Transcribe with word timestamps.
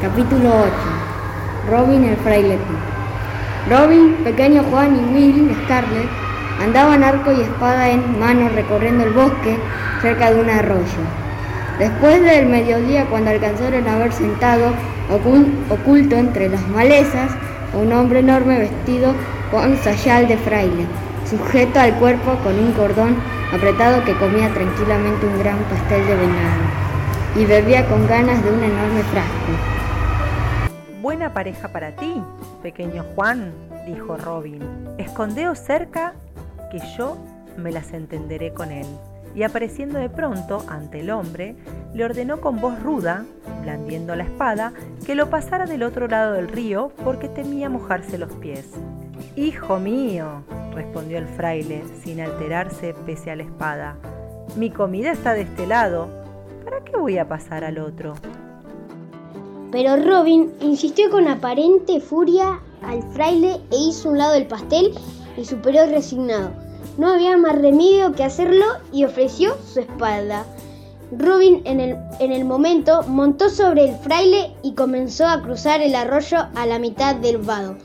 Capítulo 0.00 0.48
8. 0.48 0.70
Robin 1.70 2.04
el 2.04 2.16
fraile 2.16 2.56
Tuc. 2.56 3.70
Robin, 3.70 4.14
pequeño 4.24 4.62
Juan 4.70 4.96
y 4.96 5.14
Will 5.14 5.54
Scarlet 5.64 6.08
andaban 6.58 7.04
arco 7.04 7.30
y 7.32 7.42
espada 7.42 7.90
en 7.90 8.18
mano 8.18 8.48
recorriendo 8.48 9.04
el 9.04 9.12
bosque 9.12 9.58
cerca 10.00 10.32
de 10.32 10.40
un 10.40 10.48
arroyo. 10.48 11.02
Después 11.78 12.22
del 12.22 12.46
mediodía, 12.46 13.04
cuando 13.10 13.30
alcanzaron 13.30 13.86
a 13.86 13.98
ver 13.98 14.10
sentado, 14.14 14.72
oculto 15.68 16.16
entre 16.16 16.48
las 16.48 16.66
malezas, 16.68 17.32
a 17.74 17.76
un 17.76 17.92
hombre 17.92 18.20
enorme 18.20 18.58
vestido 18.58 19.12
con 19.50 19.76
sayal 19.76 20.26
de 20.28 20.38
fraile, 20.38 20.86
sujeto 21.28 21.78
al 21.78 21.92
cuerpo 21.96 22.36
con 22.42 22.58
un 22.58 22.72
cordón 22.72 23.16
apretado 23.52 24.02
que 24.04 24.14
comía 24.14 24.48
tranquilamente 24.48 25.26
un 25.26 25.38
gran 25.40 25.58
pastel 25.64 26.06
de 26.06 26.14
venado 26.16 26.80
y 27.36 27.44
bebía 27.44 27.86
con 27.86 28.06
ganas 28.08 28.42
de 28.42 28.50
un 28.50 28.64
enorme 28.64 29.02
frasco. 29.12 29.79
Buena 31.00 31.32
pareja 31.32 31.68
para 31.68 31.96
ti, 31.96 32.22
pequeño 32.62 33.04
Juan, 33.14 33.52
dijo 33.86 34.18
Robin. 34.18 34.60
Escondeos 34.98 35.58
cerca 35.58 36.12
que 36.70 36.78
yo 36.98 37.16
me 37.56 37.72
las 37.72 37.92
entenderé 37.92 38.52
con 38.52 38.70
él. 38.70 38.86
Y 39.34 39.42
apareciendo 39.44 39.98
de 39.98 40.10
pronto 40.10 40.62
ante 40.68 41.00
el 41.00 41.10
hombre, 41.10 41.56
le 41.94 42.04
ordenó 42.04 42.42
con 42.42 42.60
voz 42.60 42.82
ruda, 42.82 43.24
blandiendo 43.62 44.14
la 44.14 44.24
espada, 44.24 44.74
que 45.06 45.14
lo 45.14 45.30
pasara 45.30 45.64
del 45.64 45.84
otro 45.84 46.06
lado 46.06 46.34
del 46.34 46.48
río 46.48 46.92
porque 47.02 47.28
temía 47.28 47.70
mojarse 47.70 48.18
los 48.18 48.32
pies. 48.34 48.66
Hijo 49.36 49.78
mío, 49.78 50.42
respondió 50.74 51.16
el 51.16 51.28
fraile, 51.28 51.82
sin 52.02 52.20
alterarse 52.20 52.94
pese 53.06 53.30
a 53.30 53.36
la 53.36 53.44
espada, 53.44 53.96
mi 54.56 54.68
comida 54.70 55.12
está 55.12 55.32
de 55.32 55.42
este 55.42 55.66
lado, 55.66 56.08
¿para 56.64 56.80
qué 56.80 56.96
voy 56.96 57.18
a 57.18 57.28
pasar 57.28 57.64
al 57.64 57.78
otro? 57.78 58.14
Pero 59.72 59.96
Robin 59.96 60.50
insistió 60.60 61.10
con 61.10 61.28
aparente 61.28 62.00
furia 62.00 62.60
al 62.82 63.02
fraile 63.12 63.60
e 63.70 63.76
hizo 63.76 64.10
un 64.10 64.18
lado 64.18 64.32
del 64.32 64.46
pastel 64.46 64.92
y 65.36 65.44
superó 65.44 65.86
resignado. 65.86 66.50
No 66.98 67.12
había 67.12 67.36
más 67.36 67.56
remedio 67.56 68.12
que 68.12 68.24
hacerlo 68.24 68.64
y 68.92 69.04
ofreció 69.04 69.56
su 69.72 69.80
espalda. 69.80 70.44
Robin 71.12 71.62
en 71.64 71.80
el, 71.80 71.96
en 72.18 72.32
el 72.32 72.44
momento 72.44 73.02
montó 73.06 73.48
sobre 73.48 73.88
el 73.88 73.96
fraile 73.96 74.52
y 74.62 74.74
comenzó 74.74 75.26
a 75.26 75.42
cruzar 75.42 75.80
el 75.80 75.94
arroyo 75.94 76.38
a 76.54 76.66
la 76.66 76.78
mitad 76.78 77.14
del 77.16 77.38
vado. 77.38 77.76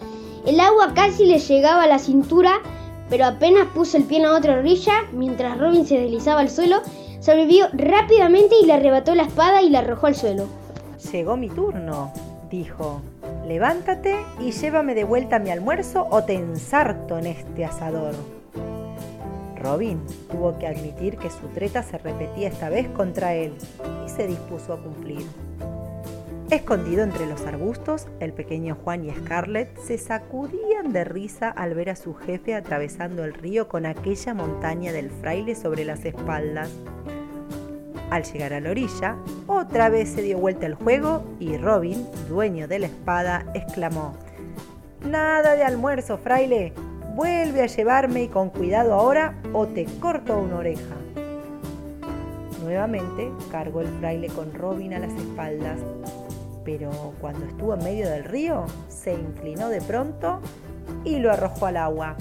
El 0.45 0.59
agua 0.59 0.93
casi 0.93 1.25
le 1.25 1.39
llegaba 1.39 1.83
a 1.83 1.87
la 1.87 1.99
cintura, 1.99 2.61
pero 3.09 3.25
apenas 3.25 3.67
puso 3.73 3.97
el 3.97 4.03
pie 4.03 4.19
en 4.19 4.27
otra 4.27 4.59
orilla, 4.59 4.93
mientras 5.11 5.57
Robin 5.57 5.85
se 5.85 5.99
deslizaba 5.99 6.41
al 6.41 6.49
suelo, 6.49 6.81
sobrevivió 7.19 7.67
rápidamente 7.73 8.55
y 8.61 8.65
le 8.65 8.73
arrebató 8.73 9.15
la 9.15 9.23
espada 9.23 9.63
y 9.63 9.69
la 9.69 9.79
arrojó 9.79 10.07
al 10.07 10.15
suelo. 10.15 10.64
Llegó 11.11 11.37
mi 11.37 11.49
turno, 11.49 12.11
dijo. 12.49 13.01
Levántate 13.45 14.15
y 14.39 14.51
llévame 14.51 14.95
de 14.95 15.03
vuelta 15.03 15.39
mi 15.39 15.51
almuerzo 15.51 16.07
o 16.09 16.23
te 16.23 16.33
ensarto 16.33 17.17
en 17.17 17.27
este 17.27 17.65
asador. 17.65 18.15
Robin 19.55 19.99
tuvo 20.31 20.57
que 20.57 20.67
admitir 20.67 21.17
que 21.17 21.29
su 21.29 21.47
treta 21.47 21.83
se 21.83 21.97
repetía 21.97 22.47
esta 22.47 22.69
vez 22.69 22.87
contra 22.89 23.33
él 23.33 23.53
y 24.05 24.09
se 24.09 24.27
dispuso 24.27 24.73
a 24.73 24.81
cumplir. 24.81 25.25
Escondido 26.51 27.03
entre 27.03 27.25
los 27.25 27.41
arbustos, 27.47 28.07
el 28.19 28.31
pequeño 28.31 28.77
Juan 28.83 29.03
y 29.03 29.11
Scarlett 29.11 29.79
se 29.79 29.97
sacudían 29.97 30.93
de 30.93 31.03
risa 31.03 31.49
al 31.49 31.73
ver 31.73 31.89
a 31.89 31.95
su 31.95 32.13
jefe 32.13 32.53
atravesando 32.53 33.23
el 33.23 33.33
río 33.33 33.67
con 33.67 33.87
aquella 33.87 34.35
montaña 34.35 34.93
del 34.93 35.09
fraile 35.09 35.55
sobre 35.55 35.85
las 35.85 36.05
espaldas. 36.05 36.69
Al 38.11 38.23
llegar 38.23 38.53
a 38.53 38.59
la 38.59 38.71
orilla, 38.71 39.17
otra 39.47 39.89
vez 39.89 40.09
se 40.09 40.21
dio 40.21 40.37
vuelta 40.37 40.65
el 40.65 40.75
juego 40.75 41.23
y 41.39 41.57
Robin, 41.57 42.07
dueño 42.29 42.67
de 42.67 42.79
la 42.79 42.85
espada, 42.87 43.45
exclamó, 43.53 44.13
Nada 45.03 45.55
de 45.55 45.63
almuerzo, 45.63 46.17
fraile. 46.17 46.73
Vuelve 47.15 47.61
a 47.61 47.67
llevarme 47.67 48.23
y 48.23 48.27
con 48.27 48.49
cuidado 48.49 48.93
ahora 48.93 49.35
o 49.53 49.67
te 49.67 49.85
corto 49.99 50.37
una 50.37 50.57
oreja. 50.57 50.95
Nuevamente 52.61 53.31
cargó 53.51 53.81
el 53.81 53.87
fraile 53.99 54.27
con 54.27 54.53
Robin 54.53 54.93
a 54.95 54.99
las 54.99 55.13
espaldas, 55.13 55.79
pero 56.63 56.91
cuando 57.21 57.45
estuvo 57.45 57.75
en 57.75 57.83
medio 57.83 58.09
del 58.09 58.23
río, 58.23 58.65
se 58.89 59.13
inclinó 59.13 59.69
de 59.69 59.81
pronto 59.81 60.41
y 61.03 61.19
lo 61.19 61.31
arrojó 61.31 61.67
al 61.67 61.77
agua. 61.77 62.15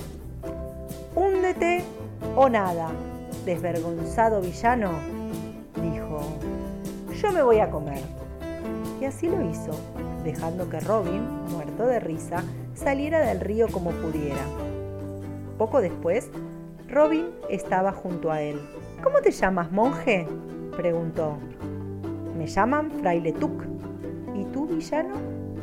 Húndete 1.14 1.82
o 2.36 2.48
nada, 2.48 2.91
desvergonzado 3.47 4.42
villano, 4.42 4.91
yo 7.24 7.32
me 7.32 7.42
voy 7.42 7.58
a 7.60 7.70
comer. 7.70 8.02
Y 9.00 9.06
así 9.06 9.28
lo 9.28 9.40
hizo, 9.48 9.70
dejando 10.24 10.68
que 10.68 10.78
Robin, 10.80 11.22
muerto 11.50 11.86
de 11.86 11.98
risa, 11.98 12.44
saliera 12.74 13.20
del 13.20 13.40
río 13.40 13.68
como 13.68 13.92
pudiera. 13.92 14.42
Poco 15.56 15.80
después, 15.80 16.28
Robin 16.86 17.30
estaba 17.48 17.92
junto 17.92 18.30
a 18.30 18.42
él. 18.42 18.60
¿Cómo 19.02 19.20
te 19.20 19.30
llamas, 19.30 19.72
monje? 19.72 20.26
preguntó. 20.76 21.38
Me 22.36 22.46
llaman 22.46 22.90
Fraile 22.90 23.32
Tuck. 23.32 23.64
¿Y 24.34 24.44
tú, 24.52 24.66
villano? 24.66 25.14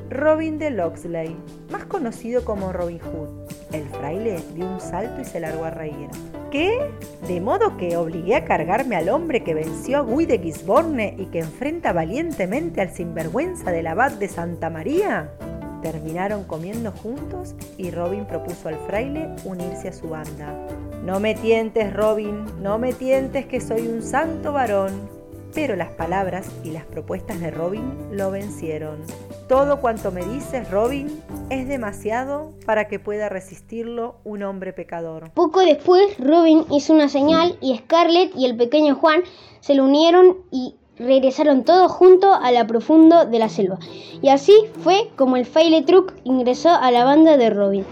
Robin 0.09 0.57
de 0.57 0.71
Loxley, 0.71 1.35
más 1.71 1.85
conocido 1.85 2.43
como 2.43 2.73
Robin 2.73 2.99
Hood. 2.99 3.40
El 3.71 3.87
fraile 3.87 4.39
dio 4.53 4.65
un 4.65 4.81
salto 4.81 5.21
y 5.21 5.25
se 5.25 5.39
largó 5.39 5.65
a 5.65 5.69
reír. 5.69 6.09
¿Qué? 6.51 6.91
¿De 7.27 7.39
modo 7.39 7.77
que 7.77 7.95
obligué 7.95 8.35
a 8.35 8.43
cargarme 8.43 8.97
al 8.97 9.07
hombre 9.07 9.43
que 9.43 9.53
venció 9.53 9.99
a 9.99 10.01
Guy 10.01 10.25
de 10.25 10.39
Gisborne 10.39 11.15
y 11.17 11.25
que 11.27 11.39
enfrenta 11.39 11.93
valientemente 11.93 12.81
al 12.81 12.89
sinvergüenza 12.89 13.71
del 13.71 13.87
abad 13.87 14.11
de 14.11 14.27
Santa 14.27 14.69
María? 14.69 15.31
Terminaron 15.81 16.43
comiendo 16.43 16.91
juntos 16.91 17.55
y 17.77 17.91
Robin 17.91 18.25
propuso 18.25 18.67
al 18.67 18.77
fraile 18.87 19.29
unirse 19.45 19.87
a 19.87 19.93
su 19.93 20.09
banda. 20.09 20.53
No 21.05 21.19
me 21.19 21.33
tientes, 21.33 21.93
Robin, 21.93 22.45
no 22.61 22.77
me 22.77 22.91
tientes 22.93 23.45
que 23.45 23.61
soy 23.61 23.87
un 23.87 24.03
santo 24.03 24.51
varón. 24.51 25.20
Pero 25.53 25.75
las 25.75 25.89
palabras 25.89 26.49
y 26.63 26.71
las 26.71 26.85
propuestas 26.85 27.39
de 27.39 27.51
Robin 27.51 27.83
lo 28.11 28.31
vencieron. 28.31 28.99
Todo 29.49 29.81
cuanto 29.81 30.11
me 30.11 30.23
dices, 30.23 30.69
Robin, 30.71 31.21
es 31.49 31.67
demasiado 31.67 32.53
para 32.65 32.87
que 32.87 32.99
pueda 32.99 33.27
resistirlo 33.27 34.15
un 34.23 34.43
hombre 34.43 34.71
pecador. 34.71 35.31
Poco 35.33 35.59
después, 35.59 36.17
Robin 36.19 36.65
hizo 36.71 36.93
una 36.93 37.09
señal 37.09 37.57
y 37.59 37.77
Scarlett 37.77 38.31
y 38.35 38.45
el 38.45 38.55
pequeño 38.55 38.95
Juan 38.95 39.21
se 39.59 39.73
le 39.73 39.81
unieron 39.81 40.37
y 40.51 40.75
regresaron 40.97 41.63
todos 41.63 41.91
juntos 41.91 42.37
a 42.41 42.51
la 42.51 42.67
profundo 42.67 43.25
de 43.25 43.39
la 43.39 43.49
selva. 43.49 43.79
Y 44.21 44.29
así 44.29 44.53
fue 44.83 45.09
como 45.15 45.35
el 45.35 45.45
Faile 45.45 45.81
Truck 45.81 46.13
ingresó 46.23 46.69
a 46.69 46.91
la 46.91 47.03
banda 47.03 47.37
de 47.37 47.49
Robin. 47.49 47.85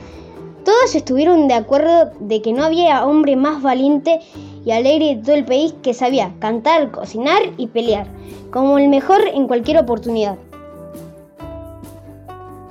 Todos 0.63 0.93
estuvieron 0.93 1.47
de 1.47 1.55
acuerdo 1.55 2.11
de 2.19 2.41
que 2.41 2.53
no 2.53 2.63
había 2.63 3.05
hombre 3.05 3.35
más 3.35 3.61
valiente 3.61 4.19
y 4.65 4.71
alegre 4.71 5.15
de 5.15 5.23
todo 5.23 5.35
el 5.35 5.45
país 5.45 5.73
que 5.81 5.93
sabía 5.93 6.33
cantar, 6.39 6.91
cocinar 6.91 7.41
y 7.57 7.67
pelear, 7.67 8.07
como 8.51 8.77
el 8.77 8.89
mejor 8.89 9.21
en 9.33 9.47
cualquier 9.47 9.77
oportunidad. 9.79 10.37